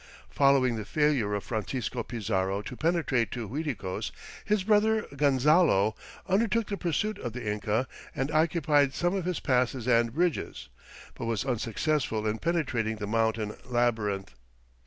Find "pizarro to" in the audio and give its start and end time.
2.01-2.75